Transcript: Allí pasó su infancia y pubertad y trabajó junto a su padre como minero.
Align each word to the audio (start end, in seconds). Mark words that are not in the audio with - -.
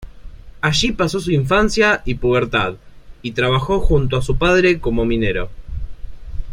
Allí 0.61 0.93
pasó 0.93 1.19
su 1.19 1.29
infancia 1.31 2.01
y 2.05 2.15
pubertad 2.15 2.73
y 3.21 3.33
trabajó 3.33 3.79
junto 3.79 4.17
a 4.17 4.23
su 4.23 4.35
padre 4.35 4.79
como 4.79 5.05
minero. 5.05 5.51